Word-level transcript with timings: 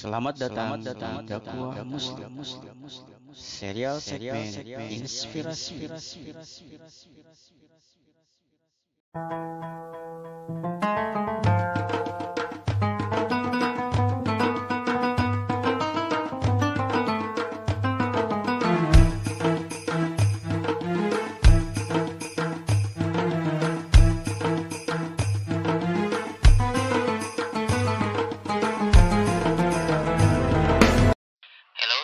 Selamat 0.00 0.32
datang, 0.32 0.80
Selamat 0.80 0.96
datang 0.96 1.14
di 1.20 1.28
dakwah 1.28 1.76
Muslim. 1.84 2.32
Serial 3.36 4.00
segmen 4.00 4.48
inspirasi. 4.88 5.92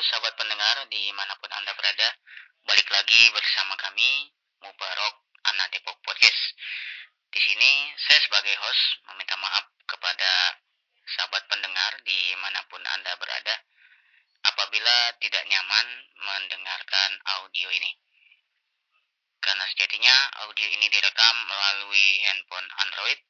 Sahabat 0.07 0.39
pendengar 0.39 0.87
di 0.87 1.11
mana 1.19 1.35
pun 1.43 1.51
Anda 1.51 1.75
berada 1.75 2.09
Balik 2.63 2.87
lagi 2.95 3.23
bersama 3.35 3.75
kami 3.75 4.31
Mubarok 4.63 5.15
Anak 5.51 5.71
Depok 5.75 5.99
Podcast. 6.03 6.55
Di 7.31 7.43
sini 7.43 7.91
saya 7.99 8.19
sebagai 8.23 8.55
host 8.55 9.03
meminta 9.11 9.35
maaf 9.39 9.67
kepada 9.87 10.63
sahabat 11.11 11.47
pendengar 11.51 11.99
di 12.07 12.35
mana 12.39 12.63
pun 12.71 12.79
Anda 12.87 13.19
berada 13.19 13.55
Apabila 14.47 15.19
tidak 15.19 15.43
nyaman 15.51 15.87
mendengarkan 16.23 17.11
audio 17.43 17.67
ini. 17.75 17.91
Karena 19.43 19.67
sejatinya 19.75 20.47
audio 20.47 20.67
ini 20.71 20.87
direkam 20.87 21.35
melalui 21.51 22.07
handphone 22.31 22.69
Android 22.79 23.21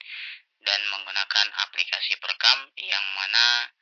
Dan 0.61 0.81
menggunakan 0.93 1.47
aplikasi 1.57 2.21
perekam 2.21 2.69
yang 2.77 3.05
mana 3.17 3.73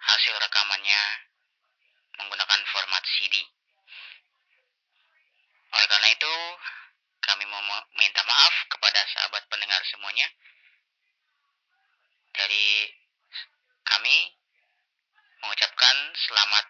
hasil 0.00 0.36
rekamannya 0.36 1.33
menggunakan 2.18 2.60
format 2.70 3.02
CD. 3.04 3.34
Oleh 5.74 5.86
karena 5.90 6.08
itu, 6.14 6.34
kami 7.24 7.44
mau 7.50 7.62
minta 7.98 8.22
maaf 8.22 8.54
kepada 8.70 9.00
sahabat 9.10 9.42
pendengar 9.50 9.82
semuanya. 9.90 10.28
Dari 12.34 12.90
kami 13.84 14.16
mengucapkan 15.42 15.96
selamat 16.14 16.66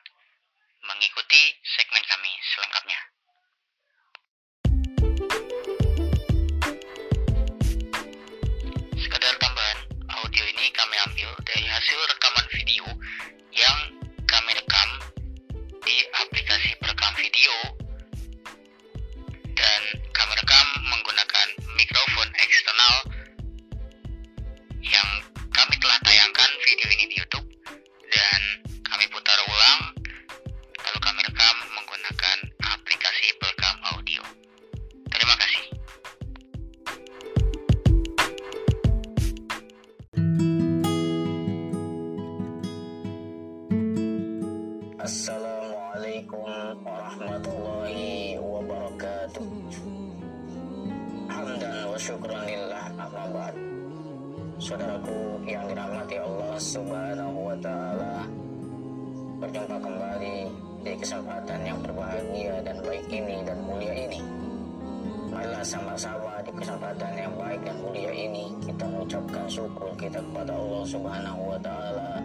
mengikuti 0.85 1.43
segmen 1.65 2.05
kami 2.09 2.33
selengkapnya. 2.55 3.01
Saudaraku 54.65 55.45
yang 55.45 55.69
dirahmati 55.69 56.17
Allah 56.25 56.57
subhanahu 56.57 57.53
wa 57.53 57.57
ta'ala 57.61 58.25
Berjumpa 59.37 59.77
kembali 59.77 60.37
di 60.81 60.93
kesempatan 60.97 61.61
yang 61.69 61.85
berbahagia 61.85 62.65
dan 62.65 62.81
baik 62.81 63.05
ini 63.13 63.45
dan 63.45 63.61
mulia 63.61 63.93
ini 63.93 64.25
Marilah 65.29 65.61
sama-sama 65.61 66.41
di 66.49 66.53
kesempatan 66.57 67.13
yang 67.13 67.37
baik 67.37 67.61
dan 67.61 67.77
mulia 67.77 68.09
ini 68.09 68.57
Kita 68.65 68.89
mengucapkan 68.89 69.45
syukur 69.53 69.93
kita 70.01 70.25
kepada 70.33 70.57
Allah 70.57 70.85
subhanahu 70.89 71.41
wa 71.45 71.59
ta'ala 71.61 72.25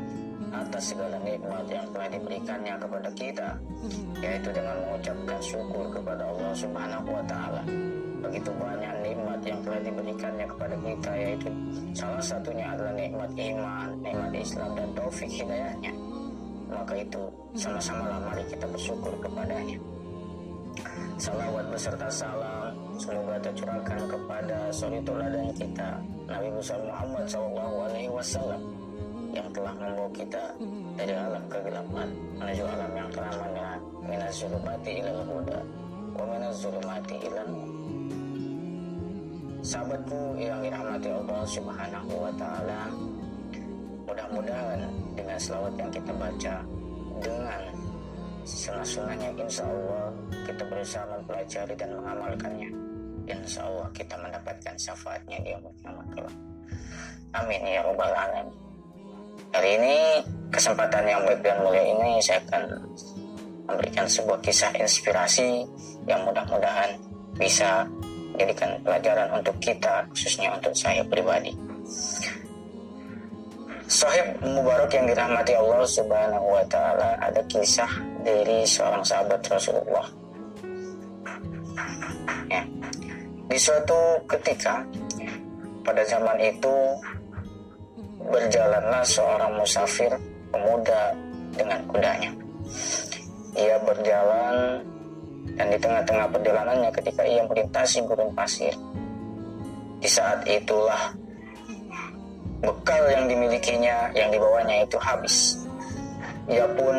atas 0.50 0.96
segala 0.96 1.20
nikmat 1.22 1.62
yang 1.70 1.86
telah 1.94 2.10
diberikannya 2.10 2.76
kepada 2.82 3.10
kita 3.14 3.50
yaitu 4.18 4.50
dengan 4.50 4.76
mengucapkan 4.82 5.40
syukur 5.44 5.86
kepada 5.94 6.26
Allah 6.26 6.52
Subhanahu 6.58 7.06
wa 7.06 7.24
taala. 7.30 7.62
Begitu 8.26 8.50
banyak 8.58 8.99
nikmat 9.40 9.56
yang 9.56 9.62
telah 9.64 9.80
diberikannya 9.80 10.46
kepada 10.52 10.76
kita 10.84 11.12
yaitu 11.16 11.50
salah 11.96 12.20
satunya 12.20 12.66
adalah 12.76 12.92
nikmat 12.92 13.32
iman, 13.40 13.88
nikmat 14.04 14.32
Islam 14.36 14.70
dan 14.76 14.88
taufik 14.92 15.32
hidayahnya. 15.32 15.94
Maka 16.68 16.94
itu 17.00 17.22
sama-sama 17.56 18.20
mari 18.20 18.44
kita 18.52 18.68
bersyukur 18.68 19.14
kepadanya. 19.24 19.80
Salawat 21.20 21.66
beserta 21.72 22.08
salam 22.12 22.76
semoga 23.00 23.36
tercurahkan 23.40 24.00
kepada 24.12 24.58
suri 24.72 25.00
teladan 25.04 25.52
kita 25.56 25.90
Nabi 26.28 26.48
besar 26.56 26.80
Muhammad 26.84 27.26
Shallallahu 27.28 27.76
Alaihi 27.88 28.12
Wasallam 28.12 28.62
yang 29.32 29.48
telah 29.56 29.74
membawa 29.76 30.12
kita 30.16 30.44
dari 31.00 31.14
alam 31.16 31.44
kegelapan 31.48 32.08
menuju 32.40 32.64
alam 32.68 32.92
yang 32.92 33.10
terang 33.12 33.40
minas 34.04 34.34
zulumati 34.36 34.92
ilal 35.00 35.22
huda 35.28 35.60
wa 36.16 36.24
minas 36.28 36.56
zulumati 36.60 37.16
ilal. 37.24 37.69
Sahabatku 39.60 40.40
yang 40.40 40.64
dirahmati 40.64 41.12
Allah 41.12 41.44
Subhanahu 41.44 42.12
wa 42.16 42.32
taala, 42.40 42.88
mudah-mudahan 44.08 44.88
dengan 45.20 45.36
selawat 45.36 45.74
yang 45.76 45.92
kita 45.92 46.12
baca 46.16 46.56
dengan 47.20 47.62
sunnah-sunnahnya 48.48 49.30
insya 49.36 49.68
Allah 49.68 50.10
kita 50.48 50.64
berusaha 50.64 51.04
mempelajari 51.12 51.76
dan 51.76 51.92
mengamalkannya 51.94 52.70
insya 53.30 53.68
Allah 53.68 53.88
kita 53.94 54.16
mendapatkan 54.18 54.74
syafaatnya 54.80 55.38
di 55.44 55.52
kelak. 56.16 56.36
Amin 57.36 57.62
ya 57.62 57.86
rabbal 57.86 58.10
alamin. 58.10 58.48
Hari 59.54 59.70
ini 59.78 59.96
kesempatan 60.50 61.04
yang 61.06 61.22
baik 61.28 61.42
dan 61.46 61.62
mulia 61.62 61.84
ini 61.84 62.18
saya 62.24 62.42
akan 62.50 62.64
memberikan 63.70 64.08
sebuah 64.10 64.40
kisah 64.42 64.74
inspirasi 64.82 65.68
yang 66.10 66.26
mudah-mudahan 66.26 66.98
bisa 67.38 67.86
menjadikan 68.40 68.80
pelajaran 68.88 69.28
untuk 69.36 69.56
kita 69.60 70.08
khususnya 70.16 70.56
untuk 70.56 70.72
saya 70.72 71.04
pribadi. 71.04 71.52
Sahib 73.92 74.40
Mubarak 74.40 74.96
yang 74.96 75.12
dirahmati 75.12 75.60
Allah 75.60 75.84
Subhanahu 75.84 76.48
wa 76.56 76.64
taala 76.72 77.20
ada 77.20 77.44
kisah 77.52 77.92
dari 78.24 78.64
seorang 78.64 79.04
sahabat 79.04 79.44
Rasulullah. 79.44 80.08
Ya. 82.48 82.64
Di 83.52 83.60
suatu 83.60 84.24
ketika 84.24 84.88
pada 85.84 86.00
zaman 86.08 86.40
itu 86.40 86.96
berjalanlah 88.24 89.04
seorang 89.04 89.52
musafir 89.60 90.16
pemuda 90.48 91.12
dengan 91.60 91.84
kudanya. 91.92 92.32
Ia 93.60 93.84
berjalan 93.84 94.80
dan 95.60 95.68
di 95.68 95.76
tengah-tengah 95.76 96.32
perjalanannya 96.32 96.88
ketika 96.96 97.28
ia 97.28 97.44
melintasi 97.44 98.00
gurun 98.08 98.32
pasir. 98.32 98.72
Di 100.00 100.08
saat 100.08 100.48
itulah 100.48 101.12
bekal 102.64 103.04
yang 103.12 103.28
dimilikinya, 103.28 104.08
yang 104.16 104.32
dibawanya 104.32 104.88
itu 104.88 104.96
habis. 104.96 105.60
Ia 106.48 106.64
pun 106.80 106.96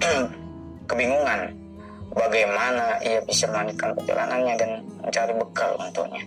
kebingungan 0.88 1.52
bagaimana 2.16 2.96
ia 3.04 3.20
bisa 3.28 3.44
melanjutkan 3.52 3.92
perjalanannya 4.00 4.54
dan 4.56 4.70
mencari 5.04 5.32
bekal 5.36 5.76
untuknya. 5.76 6.24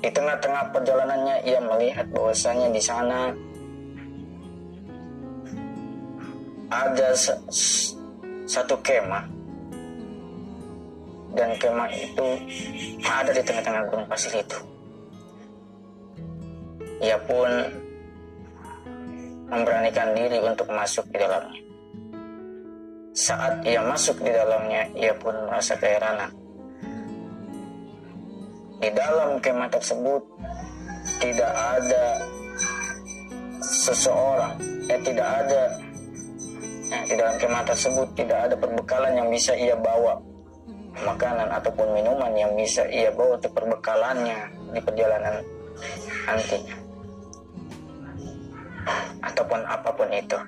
Di 0.00 0.08
tengah-tengah 0.08 0.64
perjalanannya 0.72 1.44
ia 1.44 1.60
melihat 1.60 2.08
bahwasanya 2.08 2.72
di 2.72 2.80
sana 2.80 3.36
ada 6.72 7.12
satu 8.48 8.74
kemah 8.80 9.28
dan 11.36 11.52
kemah 11.60 11.88
itu 11.92 12.28
ada 13.04 13.30
di 13.32 13.42
tengah-tengah 13.44 13.82
gunung 13.88 14.08
pasir 14.08 14.32
itu. 14.36 14.58
Ia 17.02 17.18
pun 17.28 17.50
memberanikan 19.52 20.16
diri 20.16 20.38
untuk 20.40 20.68
masuk 20.72 21.04
di 21.12 21.18
dalamnya. 21.20 21.62
Saat 23.12 23.60
ia 23.68 23.84
masuk 23.84 24.24
di 24.24 24.32
dalamnya, 24.32 24.88
ia 24.96 25.12
pun 25.12 25.36
merasa 25.44 25.76
keheranan. 25.76 26.32
Di 28.80 28.88
dalam 28.96 29.36
kemah 29.38 29.68
tersebut 29.68 30.22
tidak 31.20 31.52
ada 31.54 32.04
seseorang 33.62 34.58
ya 34.90 34.98
tidak 35.02 35.26
ada 35.26 35.60
ya, 36.92 37.00
di 37.08 37.14
dalam 37.16 37.36
kemah 37.40 37.64
tersebut 37.64 38.08
tidak 38.12 38.38
ada 38.50 38.56
perbekalan 38.60 39.12
yang 39.16 39.28
bisa 39.32 39.56
ia 39.56 39.72
bawa. 39.72 40.20
Makanan 40.92 41.48
ataupun 41.48 41.88
minuman 41.96 42.36
yang 42.36 42.52
bisa 42.52 42.84
ia 42.92 43.08
bawa 43.16 43.40
untuk 43.40 43.56
perbekalannya 43.56 44.38
di 44.76 44.80
perjalanan 44.84 45.40
nantinya 46.28 46.76
ataupun 49.22 49.60
apa 49.64 49.90
pun 49.94 50.08
itu. 50.12 50.38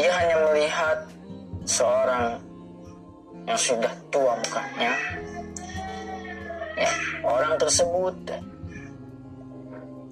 Ia 0.00 0.12
hanya 0.16 0.36
melihat 0.48 0.98
seorang 1.68 2.40
yang 3.44 3.60
sudah 3.60 3.92
tua 4.08 4.32
mukanya. 4.38 4.92
Ya, 6.80 6.90
orang 7.20 7.60
tersebut 7.60 8.16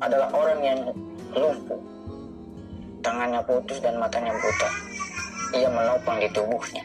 adalah 0.04 0.28
orang 0.36 0.60
yang 0.60 0.80
lumpuh 1.32 1.80
tangannya 3.08 3.40
putus 3.48 3.80
dan 3.80 3.96
matanya 3.96 4.36
buta. 4.36 4.68
Ia 5.56 5.68
menopang 5.72 6.20
di 6.20 6.28
tubuhnya. 6.28 6.84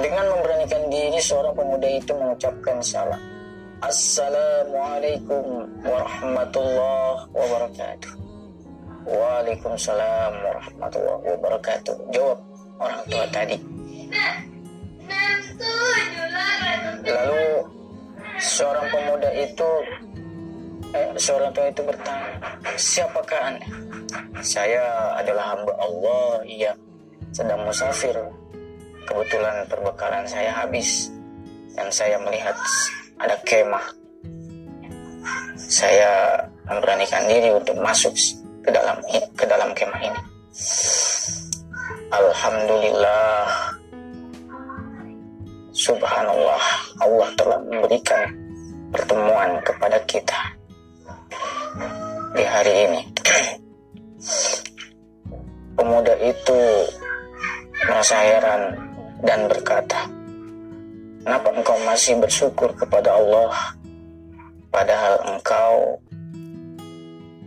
Dengan 0.00 0.24
memberanikan 0.32 0.88
diri 0.88 1.20
seorang 1.20 1.52
pemuda 1.52 1.84
itu 1.92 2.12
mengucapkan 2.16 2.80
salam. 2.80 3.20
Assalamualaikum 3.84 5.68
warahmatullahi 5.84 7.28
wabarakatuh. 7.36 8.12
Waalaikumsalam 9.04 10.32
warahmatullahi 10.40 11.24
wabarakatuh. 11.36 11.96
Jawab 12.16 12.38
orang 12.80 13.02
tua 13.12 13.24
tadi. 13.28 13.56
Lalu 17.04 17.44
seorang 18.40 18.86
pemuda 18.88 19.30
itu 19.36 19.68
eh, 20.94 21.10
seorang 21.16 21.50
tua 21.54 21.66
itu 21.70 21.82
bertanya 21.84 22.36
Siapakah 22.76 23.40
anda? 23.52 23.66
Saya 24.42 25.14
adalah 25.18 25.54
hamba 25.54 25.72
Allah 25.78 26.42
Ia 26.46 26.72
sedang 27.30 27.62
musafir 27.66 28.16
Kebetulan 29.06 29.66
perbekalan 29.70 30.24
saya 30.26 30.50
habis 30.64 31.10
Dan 31.74 31.90
saya 31.90 32.18
melihat 32.22 32.56
ada 33.20 33.36
kemah 33.46 33.86
Saya 35.56 36.42
memberanikan 36.70 37.26
diri 37.26 37.50
untuk 37.50 37.74
masuk 37.82 38.14
ke 38.62 38.70
dalam 38.70 38.96
ke 39.34 39.44
dalam 39.44 39.74
kemah 39.74 40.00
ini. 40.06 40.22
Alhamdulillah. 42.14 43.44
Subhanallah, 45.70 46.64
Allah 47.00 47.28
telah 47.40 47.58
memberikan 47.64 48.28
pertemuan 48.92 49.56
kepada 49.64 49.96
kita 50.04 50.59
di 52.34 52.44
hari 52.46 52.72
ini. 52.86 53.02
Pemuda 55.74 56.14
itu 56.20 56.60
merasa 57.88 58.16
heran 58.20 58.62
dan 59.24 59.48
berkata, 59.48 60.06
Kenapa 61.20 61.52
engkau 61.52 61.76
masih 61.84 62.16
bersyukur 62.16 62.72
kepada 62.72 63.12
Allah 63.12 63.76
padahal 64.72 65.36
engkau 65.36 66.00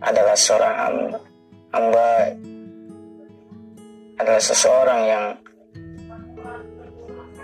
adalah 0.04 0.38
seorang 0.38 0.76
hamba, 1.74 2.10
adalah 4.22 4.44
seseorang 4.44 5.02
yang 5.10 5.26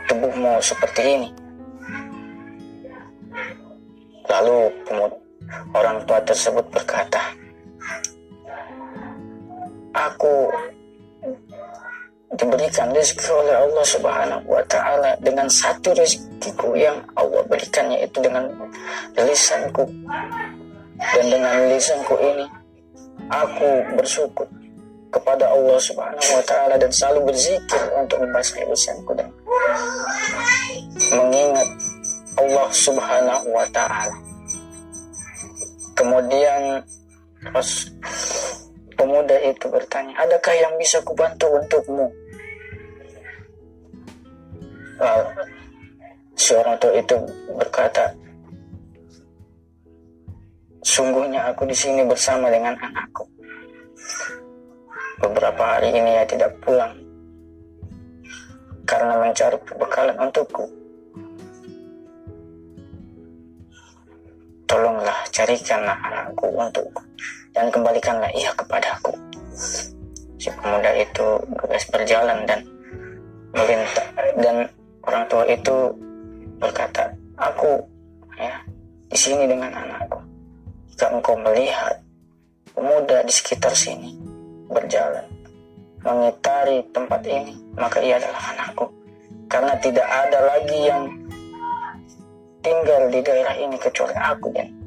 tubuhmu 0.06 0.62
seperti 0.62 1.02
ini. 1.18 1.30
Lalu 4.30 4.70
orang 5.74 6.04
tua 6.06 6.20
tersebut 6.24 6.66
berkata, 6.72 7.22
Aku 9.90 10.54
diberikan 12.40 12.94
rezeki 12.94 13.26
oleh 13.34 13.56
Allah 13.58 13.86
Subhanahu 13.86 14.46
wa 14.48 14.64
taala 14.70 15.18
dengan 15.20 15.50
satu 15.50 15.92
rezekiku 15.98 16.78
yang 16.78 17.02
Allah 17.18 17.42
berikan 17.50 17.90
yaitu 17.90 18.22
dengan 18.22 18.48
lisanku 19.18 19.84
dan 20.96 21.26
dengan 21.26 21.56
lisanku 21.74 22.16
ini 22.22 22.46
aku 23.34 23.82
bersyukur 23.98 24.46
kepada 25.10 25.50
Allah 25.50 25.78
Subhanahu 25.82 26.30
wa 26.38 26.44
taala 26.46 26.78
dan 26.78 26.94
selalu 26.94 27.34
berzikir 27.34 27.82
untuk 27.98 28.22
membasahi 28.22 28.70
lisanku 28.70 29.12
dan 29.18 29.28
mengingat 31.18 31.70
Allah 32.38 32.68
Subhanahu 32.70 33.48
wa 33.52 33.66
taala. 33.74 34.29
Kemudian 36.00 36.80
pas 37.52 37.68
pemuda 38.96 39.36
itu 39.44 39.68
bertanya, 39.68 40.16
"Adakah 40.24 40.56
yang 40.56 40.74
bisa 40.80 41.04
kubantu 41.04 41.52
untukmu?" 41.60 42.08
Lalu, 45.00 45.28
seorang 46.40 46.76
tua 46.80 46.96
itu 46.96 47.16
berkata, 47.52 48.16
Sungguhnya 50.80 51.52
aku 51.52 51.68
di 51.68 51.76
sini 51.76 52.08
bersama 52.08 52.48
dengan 52.48 52.72
anakku. 52.80 53.28
Beberapa 55.20 55.76
hari 55.76 55.92
ini 55.92 56.16
ia 56.16 56.24
tidak 56.24 56.56
pulang 56.64 56.96
karena 58.88 59.20
mencari 59.20 59.60
perbekalan 59.60 60.16
untukku. 60.18 60.79
Carikanlah 65.40 65.96
anakku 66.04 66.52
untukku 66.52 67.00
dan 67.56 67.72
kembalikanlah 67.72 68.28
ia 68.36 68.52
kepadaku. 68.60 69.16
Si 70.36 70.52
pemuda 70.52 70.92
itu 71.00 71.28
bebas 71.56 71.84
berjalan 71.88 72.44
dan 72.44 72.60
melintas 73.56 74.08
dan 74.44 74.68
orang 75.08 75.24
tua 75.32 75.44
itu 75.48 75.96
berkata, 76.60 77.08
aku 77.40 77.80
ya 78.36 78.56
di 79.08 79.18
sini 79.18 79.48
dengan 79.48 79.72
anakku 79.72 80.20
jika 80.92 81.16
engkau 81.16 81.40
melihat 81.40 81.96
pemuda 82.76 83.24
di 83.24 83.32
sekitar 83.32 83.72
sini 83.72 84.20
berjalan 84.68 85.24
mengitari 86.00 86.80
tempat 86.96 87.20
ini, 87.28 87.60
maka 87.76 88.00
ia 88.00 88.16
adalah 88.16 88.56
anakku. 88.56 88.88
Karena 89.52 89.76
tidak 89.84 90.08
ada 90.08 90.40
lagi 90.56 90.80
yang 90.88 91.04
tinggal 92.64 93.12
di 93.12 93.20
daerah 93.20 93.56
ini 93.60 93.76
kecuali 93.76 94.16
aku 94.16 94.48
dan 94.56 94.79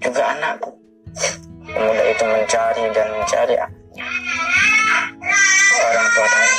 juga 0.00 0.22
anakku. 0.36 0.70
Pemuda 1.66 2.04
itu 2.08 2.24
mencari 2.24 2.84
dan 2.94 3.06
mencari 3.10 3.54
orang 5.76 6.08
tua 6.14 6.26
tadi. 6.30 6.58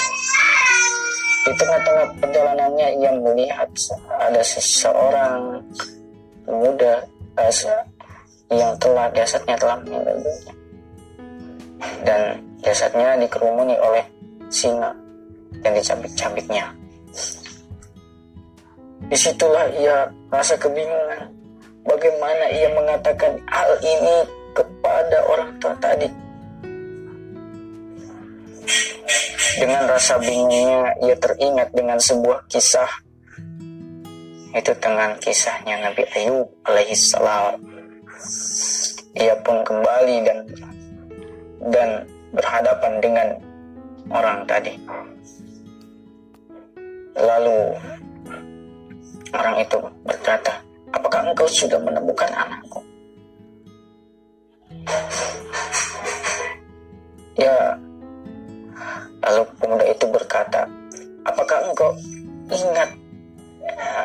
Di 1.48 1.52
tengah-tengah 1.56 2.08
perjalanannya 2.20 2.88
ia 3.00 3.12
melihat 3.16 3.70
ada 4.20 4.42
seseorang 4.44 5.64
pemuda 6.44 7.08
yang 8.52 8.76
telah 8.80 9.08
jasadnya 9.16 9.56
telah 9.56 9.80
meninggal 9.84 10.18
dan 12.04 12.40
jasadnya 12.64 13.16
dikerumuni 13.20 13.76
oleh 13.80 14.04
singa 14.52 14.92
dan 15.64 15.72
dicabik-cabiknya. 15.76 16.66
Di 19.08 19.16
situlah 19.16 19.72
ia 19.72 20.12
rasa 20.28 20.60
kebingungan 20.60 21.32
bagaimana 21.88 22.46
ia 22.52 22.70
mengatakan 22.76 23.40
hal 23.48 23.72
ini 23.80 24.18
kepada 24.52 25.18
orang 25.32 25.52
tua 25.58 25.74
tadi. 25.80 26.10
Dengan 29.58 29.90
rasa 29.90 30.22
bingungnya 30.22 30.94
ia 31.02 31.16
teringat 31.18 31.74
dengan 31.74 31.98
sebuah 31.98 32.46
kisah 32.46 33.08
itu 34.58 34.74
dengan 34.82 35.14
kisahnya 35.22 35.82
Nabi 35.86 36.04
Ayub 36.18 36.50
alaihissalam. 36.66 37.62
Ia 39.18 39.34
pun 39.42 39.66
kembali 39.66 40.18
dan 40.26 40.40
dan 41.74 41.90
berhadapan 42.34 42.94
dengan 43.02 43.28
orang 44.14 44.46
tadi. 44.46 44.78
Lalu 47.18 47.74
orang 49.34 49.56
itu 49.58 49.78
berkata, 50.06 50.54
apakah 50.94 51.28
engkau 51.28 51.48
sudah 51.50 51.80
menemukan 51.82 52.30
anakku? 52.32 52.80
Ya, 57.38 57.78
lalu 59.22 59.42
pemuda 59.62 59.86
itu 59.86 60.06
berkata, 60.10 60.66
apakah 61.28 61.60
engkau 61.70 61.92
ingat 62.50 62.90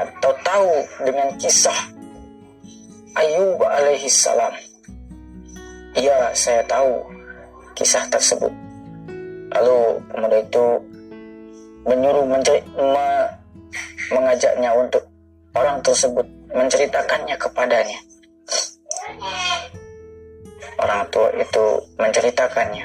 atau 0.03 0.33
tahu 0.43 0.73
dengan 1.07 1.29
kisah 1.39 1.93
Ayub 3.13 3.61
alaihi 3.61 4.09
salam. 4.09 4.57
Iya, 5.93 6.33
saya 6.33 6.65
tahu 6.65 7.05
kisah 7.77 8.09
tersebut. 8.09 8.49
Lalu 9.53 10.01
pemuda 10.09 10.41
itu 10.41 10.65
menyuruh 11.85 12.25
mencari, 12.25 12.65
me, 12.81 13.29
mengajaknya 14.09 14.73
untuk 14.73 15.05
orang 15.53 15.85
tersebut 15.85 16.25
menceritakannya 16.53 17.37
kepadanya. 17.37 18.01
Orang 20.81 21.03
tua 21.13 21.29
itu 21.37 21.65
menceritakannya. 22.01 22.85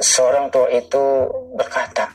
Seorang 0.00 0.48
tua 0.48 0.66
itu 0.72 1.04
berkata, 1.54 2.08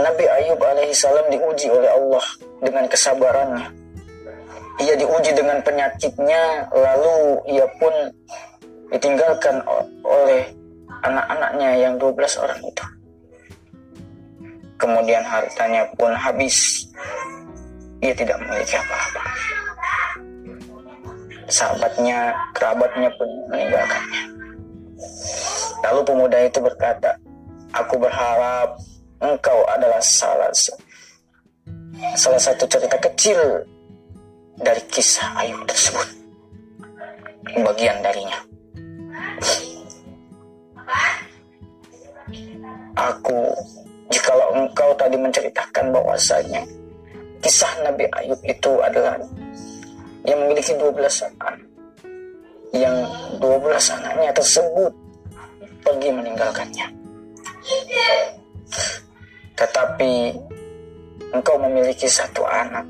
Nabi 0.00 0.24
Ayub 0.24 0.58
alaihissalam 0.58 1.28
diuji 1.28 1.68
oleh 1.68 1.92
Allah 1.92 2.24
dengan 2.64 2.88
kesabarannya. 2.88 3.68
Ia 4.80 4.94
diuji 4.96 5.36
dengan 5.36 5.60
penyakitnya, 5.60 6.72
lalu 6.72 7.44
ia 7.52 7.68
pun 7.76 7.92
ditinggalkan 8.88 9.60
oleh 10.02 10.48
anak-anaknya 11.04 11.70
yang 11.76 11.94
12 12.00 12.40
orang 12.40 12.60
itu. 12.64 12.84
Kemudian 14.82 15.22
hartanya 15.22 15.86
pun 15.94 16.10
habis. 16.18 16.90
Ia 18.02 18.10
tidak 18.18 18.34
memiliki 18.42 18.74
apa-apa. 18.74 19.22
Sahabatnya, 21.46 22.34
kerabatnya 22.50 23.06
pun 23.14 23.30
meninggalkannya. 23.54 24.22
Lalu 25.86 26.00
pemuda 26.02 26.38
itu 26.42 26.58
berkata, 26.58 27.14
Aku 27.72 27.94
berharap 28.02 28.74
engkau 29.22 29.62
adalah 29.70 30.02
salah 30.02 30.50
salah 32.18 32.42
satu 32.42 32.66
cerita 32.66 32.98
kecil 32.98 33.64
dari 34.60 34.82
kisah 34.90 35.32
Ayub 35.38 35.62
tersebut. 35.64 36.08
Bagian 37.62 37.98
darinya. 38.04 38.38
Aku, 42.92 43.40
jikalau 44.10 44.56
engkau 44.56 44.90
tadi 44.98 45.14
menceritakan 45.14 45.94
bahwasanya 45.94 46.64
kisah 47.42 47.70
Nabi 47.82 48.06
Ayub 48.14 48.38
itu 48.46 48.72
adalah 48.82 49.18
yang 50.22 50.38
memiliki 50.46 50.72
12 50.78 50.94
anak. 51.26 51.58
Yang 52.72 52.94
12 53.42 53.94
anaknya 54.00 54.30
tersebut 54.32 54.92
pergi 55.82 56.08
meninggalkannya. 56.14 56.86
Tetapi 59.58 60.12
engkau 61.34 61.56
memiliki 61.60 62.06
satu 62.06 62.46
anak. 62.46 62.86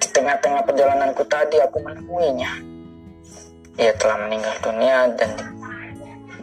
Di 0.00 0.08
tengah-tengah 0.10 0.62
perjalananku 0.66 1.22
tadi 1.28 1.60
aku 1.60 1.78
menemuinya. 1.84 2.50
Ia 3.80 3.92
telah 3.96 4.20
meninggal 4.28 4.52
dunia 4.60 5.08
dan 5.16 5.30
di, 5.32 5.44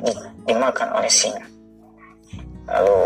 di, 0.01 0.13
dimakan 0.49 0.97
oleh 0.97 1.11
singa. 1.11 1.45
Lalu 2.69 3.01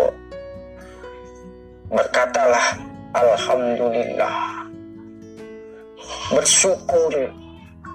berkatalah 1.88 2.65
Alhamdulillah. 3.13 4.36
Bersyukur 6.34 7.13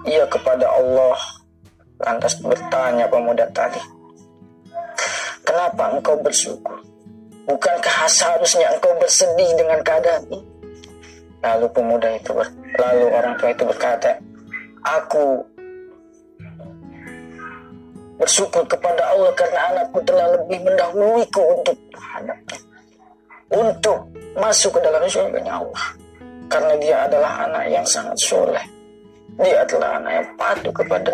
ia 0.07 0.25
kepada 0.25 0.65
Allah. 0.65 1.17
Lantas 1.99 2.39
bertanya 2.39 3.11
pemuda 3.11 3.43
tadi. 3.51 3.81
Kenapa 5.43 5.91
engkau 5.91 6.15
bersyukur? 6.23 6.79
Bukankah 7.49 8.07
seharusnya 8.07 8.71
engkau 8.71 8.93
bersedih 9.01 9.49
dengan 9.57 9.81
keadaan 9.81 10.23
ini? 10.29 10.39
Lalu 11.41 11.67
pemuda 11.73 12.09
itu 12.13 12.31
ber, 12.35 12.47
lalu 12.77 13.05
orang 13.09 13.33
tua 13.41 13.49
itu 13.51 13.63
berkata, 13.65 14.21
Aku 14.85 15.43
bersyukur 18.19 18.67
kepada 18.67 19.15
Allah 19.15 19.31
karena 19.33 19.59
anakku 19.73 20.03
telah 20.03 20.27
lebih 20.35 20.59
mendahuluiku 20.61 21.41
untuk. 21.55 21.77
Untuk 23.49 23.97
masuk 24.37 24.77
ke 24.77 24.79
dalam 24.85 25.01
surga 25.09 25.41
Allah. 25.41 25.85
Karena 26.51 26.73
dia 26.77 26.95
adalah 27.09 27.49
anak 27.49 27.65
yang 27.71 27.85
sangat 27.87 28.13
soleh. 28.21 28.61
Dia 29.41 29.65
adalah 29.65 29.97
anak 29.97 30.11
yang 30.21 30.27
patuh 30.37 30.73
kepada 30.75 31.13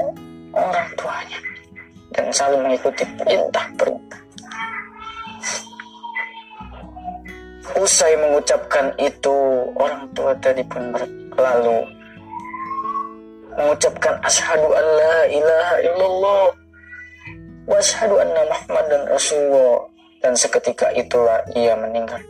orang 0.52 0.90
tuanya. 1.00 1.40
Dan 2.12 2.26
selalu 2.34 2.58
mengikuti 2.68 3.04
perintah-perintah. 3.16 4.22
Usai 7.76 8.16
mengucapkan 8.20 8.88
itu, 9.00 9.36
orang 9.76 10.08
tua 10.16 10.32
tadi 10.40 10.64
pun 10.64 10.96
berlalu 11.36 11.84
mengucapkan 13.56 14.20
asyhadu 14.24 14.68
an 14.76 14.86
la 15.00 15.18
ilaha 15.32 15.76
illallah 15.80 16.65
wa 17.66 17.76
asyhadu 17.78 18.16
anna 18.22 18.42
muhammadan 18.46 19.02
rasulullah 19.10 19.90
dan 20.22 20.34
seketika 20.38 20.90
itulah 20.94 21.42
ia 21.54 21.74
meninggal 21.78 22.22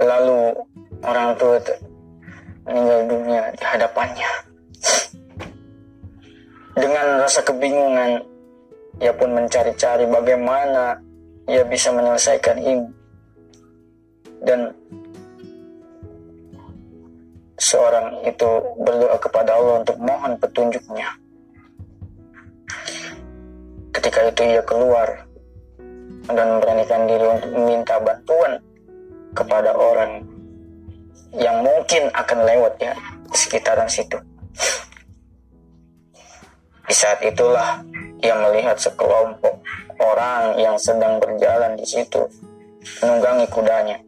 lalu 0.00 0.52
orang 1.00 1.32
tua 1.40 1.56
meninggal 2.68 3.00
dunia 3.08 3.42
di 3.56 3.64
hadapannya 3.64 4.30
dengan 6.76 7.24
rasa 7.24 7.40
kebingungan 7.40 8.20
ia 9.00 9.12
pun 9.12 9.28
mencari-cari 9.32 10.08
bagaimana 10.08 10.96
ia 11.46 11.62
bisa 11.64 11.92
menyelesaikan 11.92 12.56
ini. 12.58 12.88
Dan 14.40 14.72
seorang 17.56 18.24
itu 18.28 18.48
berdoa 18.80 19.16
kepada 19.20 19.56
Allah 19.56 19.82
untuk 19.82 19.96
mohon 20.00 20.36
petunjuknya. 20.36 21.08
Ketika 23.96 24.28
itu 24.28 24.42
ia 24.44 24.60
keluar 24.60 25.24
dan 26.28 26.46
memberanikan 26.52 27.08
diri 27.08 27.26
untuk 27.32 27.50
meminta 27.56 27.96
bantuan 27.96 28.60
kepada 29.32 29.72
orang 29.72 30.20
yang 31.32 31.64
mungkin 31.64 32.12
akan 32.12 32.38
lewat 32.44 32.76
ya 32.76 32.92
di 33.32 33.36
sekitaran 33.40 33.88
situ. 33.88 34.20
Di 36.86 36.94
saat 36.94 37.24
itulah 37.24 37.80
ia 38.20 38.36
melihat 38.36 38.76
sekelompok 38.76 39.64
orang 39.96 40.60
yang 40.60 40.76
sedang 40.76 41.16
berjalan 41.16 41.72
di 41.80 41.88
situ 41.88 42.20
menunggangi 43.00 43.46
kudanya 43.50 43.98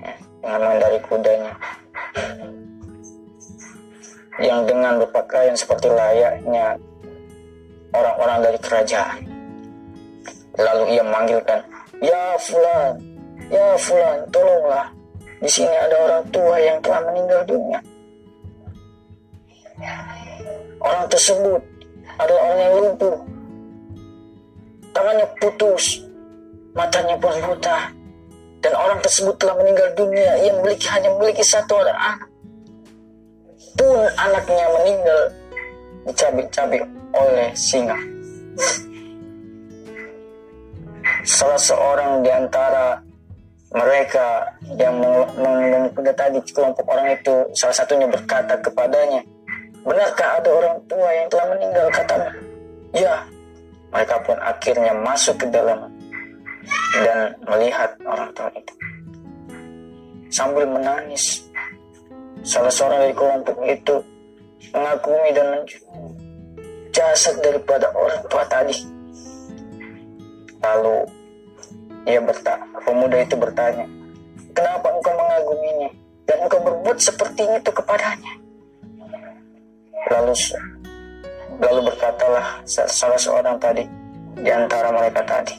ya, 0.00 0.14
dengan 0.40 0.58
mengendari 0.62 1.00
kudanya 1.04 1.52
yang 4.40 4.64
dengan 4.64 4.96
berpakaian 5.02 5.52
seperti 5.52 5.92
layaknya 5.92 6.80
orang-orang 7.92 8.38
dari 8.44 8.58
kerajaan. 8.58 9.20
Lalu 10.56 10.84
ia 10.96 11.02
memanggilkan 11.04 11.60
ya 12.02 12.36
fulan 12.36 13.00
ya 13.48 13.76
fulan 13.78 14.18
tolonglah. 14.32 14.88
Di 15.42 15.50
sini 15.50 15.74
ada 15.74 15.96
orang 16.06 16.24
tua 16.30 16.56
yang 16.60 16.78
telah 16.84 17.00
meninggal 17.10 17.40
dunia. 17.48 17.80
Orang 20.82 21.06
tersebut 21.10 21.62
adalah 22.18 22.42
orang 22.46 22.60
yang 22.62 22.74
lumpuh. 22.78 23.16
Tangannya 24.92 25.26
putus, 25.40 26.04
matanya 26.76 27.16
pun 27.16 27.32
buta, 27.42 27.90
dan 28.60 28.72
orang 28.76 29.00
tersebut 29.02 29.34
telah 29.40 29.56
meninggal 29.58 29.88
dunia. 29.98 30.30
Ia 30.46 30.52
memiliki 30.60 30.86
hanya 30.92 31.10
memiliki 31.16 31.42
satu 31.42 31.80
anak. 31.80 32.28
Pun 33.74 34.04
anaknya 34.20 34.66
meninggal 34.78 35.20
dicabik-cabik 36.06 36.82
oleh 37.14 37.48
singa. 37.54 37.98
Salah 41.22 41.58
seorang 41.58 42.22
di 42.22 42.30
antara 42.30 42.98
mereka 43.72 44.52
yang 44.76 45.00
tadi 46.12 46.38
kelompok 46.52 46.84
orang 46.92 47.16
itu 47.16 47.34
salah 47.56 47.76
satunya 47.76 48.06
berkata 48.10 48.58
kepadanya, 48.60 49.22
Benarkah 49.82 50.38
ada 50.38 50.50
orang 50.50 50.78
tua 50.86 51.10
yang 51.10 51.26
telah 51.26 51.46
meninggal? 51.58 51.86
Katanya, 51.90 52.30
ya, 52.94 53.14
mereka 53.90 54.14
pun 54.22 54.38
akhirnya 54.38 54.94
masuk 54.94 55.34
ke 55.42 55.46
dalam 55.50 55.90
dan 57.02 57.34
melihat 57.50 57.90
orang 58.06 58.30
tua 58.30 58.46
itu. 58.54 58.74
Sambil 60.30 60.70
menangis, 60.70 61.42
salah 62.46 62.70
seorang 62.70 63.10
dari 63.10 63.14
kelompok 63.18 63.56
itu 63.66 63.94
mengagumi 64.70 65.30
dan 65.34 65.46
menjunjung 65.58 66.14
jasad 66.94 67.34
daripada 67.42 67.90
orang 67.90 68.22
tua 68.30 68.44
tadi. 68.46 68.76
Lalu 70.62 70.96
ia 72.06 72.22
bertanya, 72.22 72.66
pemuda 72.86 73.16
itu 73.18 73.34
bertanya, 73.34 73.86
kenapa 74.54 74.86
engkau 74.94 75.14
mengaguminya 75.18 75.90
dan 76.30 76.36
engkau 76.46 76.60
berbuat 76.62 76.98
seperti 77.02 77.42
itu 77.42 77.70
kepadanya? 77.74 78.32
Lalu 80.06 80.34
Lalu 81.62 81.94
berkatalah 81.94 82.64
salah 82.66 83.20
seorang 83.20 83.54
tadi 83.60 83.86
di 84.40 84.50
antara 84.50 84.90
mereka 84.90 85.22
tadi, 85.22 85.54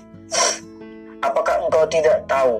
Apakah 1.23 1.55
engkau 1.63 1.87
tidak 1.87 2.19
tahu 2.27 2.59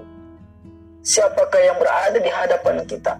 siapakah 1.03 1.59
yang 1.59 1.75
berada 1.75 2.15
di 2.15 2.31
hadapan 2.31 2.79
kita? 2.87 3.19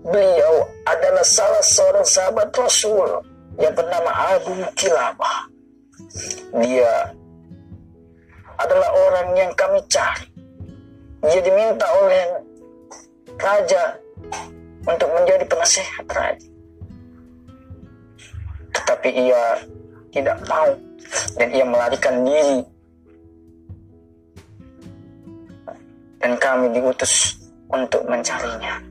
Beliau 0.00 0.64
adalah 0.88 1.24
salah 1.24 1.60
seorang 1.60 2.06
sahabat 2.08 2.48
Rasul 2.56 3.20
yang 3.60 3.76
bernama 3.76 4.08
Abu 4.32 4.56
Kilabah. 4.72 5.38
Dia 6.56 7.12
adalah 8.56 8.90
orang 9.08 9.28
yang 9.36 9.52
kami 9.52 9.84
cari. 9.92 10.24
Dia 11.20 11.40
diminta 11.44 11.84
oleh 12.00 12.24
raja 13.36 14.00
untuk 14.88 15.08
menjadi 15.12 15.44
penasehat 15.44 16.08
raja. 16.08 16.48
Tetapi 18.72 19.08
ia 19.12 19.44
tidak 20.16 20.40
mau 20.48 20.72
dan 21.36 21.48
ia 21.52 21.64
melarikan 21.68 22.24
diri. 22.24 22.60
Dan 26.20 26.36
kami 26.40 26.72
diutus 26.72 27.36
untuk 27.68 28.04
mencarinya. 28.08 28.89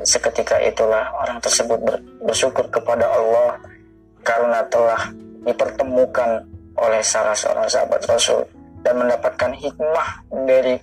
Seketika 0.00 0.56
itulah 0.64 1.12
orang 1.20 1.36
tersebut 1.44 1.76
bersyukur 2.24 2.64
kepada 2.72 3.04
Allah 3.12 3.60
karena 4.24 4.64
telah 4.72 5.12
dipertemukan 5.44 6.48
oleh 6.80 7.02
salah 7.04 7.36
seorang 7.36 7.68
sahabat 7.68 8.00
Rasul 8.08 8.42
dan 8.80 8.98
mendapatkan 8.98 9.52
hikmah 9.52 10.08
dari 10.48 10.80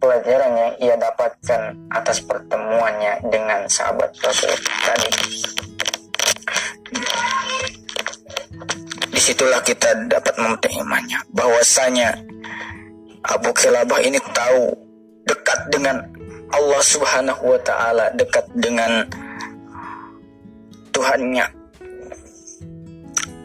pelajaran 0.00 0.52
yang 0.56 0.72
ia 0.80 0.94
dapatkan 0.96 1.76
atas 1.92 2.24
pertemuannya 2.24 3.20
dengan 3.28 3.68
sahabat 3.68 4.10
Rasul 4.24 4.50
tadi. 4.82 5.10
Di 9.12 9.20
situlah 9.20 9.60
kita 9.60 10.08
dapat 10.08 10.34
memetik 10.40 10.72
imannya 10.80 11.20
bahwasanya 11.36 12.16
Abu 13.28 13.52
Kilabah 13.52 14.00
ini 14.00 14.16
tahu 14.32 14.72
dekat 15.28 15.60
dengan 15.68 16.00
Allah 16.50 16.82
Subhanahu 16.82 17.42
wa 17.54 17.60
taala, 17.62 18.10
dekat 18.14 18.46
dengan 18.58 19.06
Tuhannya. 20.90 21.46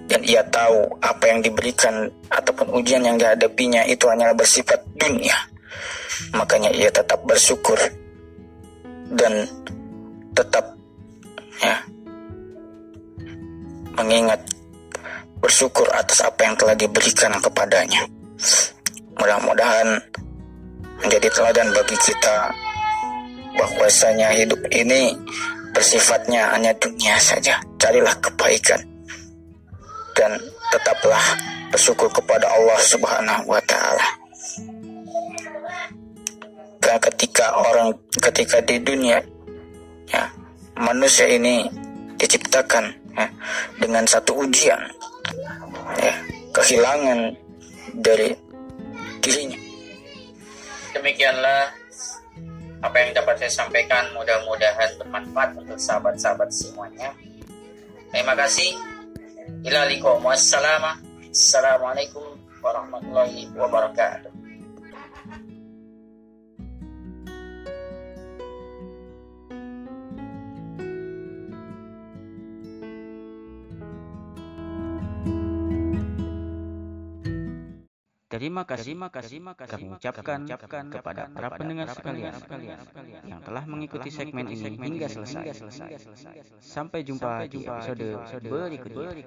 Dan 0.05 0.21
ia 0.21 0.45
tahu 0.53 0.85
apa 1.01 1.23
yang 1.33 1.41
diberikan 1.41 2.05
ataupun 2.29 2.77
ujian 2.77 3.01
yang 3.01 3.17
dihadapinya 3.17 3.81
itu 3.89 4.05
hanyalah 4.05 4.37
bersifat 4.37 4.77
dunia 5.01 5.33
makanya 6.35 6.71
ia 6.71 6.91
tetap 6.91 7.21
bersyukur 7.27 7.77
dan 9.15 9.47
tetap 10.35 10.75
ya 11.63 11.75
mengingat 13.95 14.41
bersyukur 15.39 15.87
atas 15.95 16.19
apa 16.25 16.41
yang 16.43 16.55
telah 16.59 16.75
diberikan 16.75 17.31
kepadanya. 17.39 18.03
Mudah-mudahan 19.15 19.95
menjadi 20.99 21.27
teladan 21.31 21.71
bagi 21.71 21.95
kita 22.03 22.51
bahwasanya 23.55 24.31
hidup 24.35 24.59
ini 24.71 25.15
bersifatnya 25.75 26.55
hanya 26.55 26.71
dunia 26.79 27.19
saja. 27.19 27.59
Carilah 27.75 28.15
kebaikan. 28.23 28.79
Dan 30.15 30.39
tetaplah 30.71 31.21
bersyukur 31.75 32.07
kepada 32.07 32.47
Allah 32.47 32.79
Subhanahu 32.79 33.51
wa 33.51 33.61
taala. 33.67 34.07
Ketika 36.85 37.51
orang 37.59 37.91
ketika 38.23 38.61
di 38.63 38.79
dunia 38.79 39.19
ya 40.07 40.29
manusia 40.79 41.27
ini 41.27 41.67
diciptakan 42.15 42.87
ya, 43.17 43.27
dengan 43.81 44.05
satu 44.07 44.45
ujian 44.45 44.79
ya 45.99 46.15
kehilangan 46.55 47.35
dari 47.99 48.31
dirinya. 49.19 49.59
Demikianlah 50.95 51.84
apa 52.85 53.01
yang 53.01 53.17
dapat 53.17 53.41
saya 53.41 53.65
sampaikan 53.65 54.13
mudah-mudahan 54.13 54.93
bermanfaat 55.01 55.57
untuk 55.57 55.81
sahabat-sahabat 55.81 56.53
semuanya. 56.53 57.17
Terima 58.13 58.37
kasih. 58.37 58.77
Ilalikum 59.65 60.21
wassalamualaikum 60.21 62.37
warahmatullahi 62.61 63.49
wabarakatuh 63.57 64.24
Terima 78.45 78.61
kasih, 78.61 78.93
terima 78.93 79.09
kasih, 79.09 79.41
kami 79.41 79.97
ucapkan 79.97 80.45
kepada 80.93 81.25
para 81.33 81.49
pendengar 81.57 81.89
sekalian 81.89 82.37
yang 83.25 83.41
telah 83.41 83.65
mengikuti 83.65 84.13
segmen 84.13 84.45
ini 84.45 84.77
hingga 84.77 85.09
selesai. 85.09 85.57
Sampai 86.61 87.01
jumpa 87.01 87.49
di 87.49 87.65
episode 87.65 88.21
berikutnya. 88.45 89.17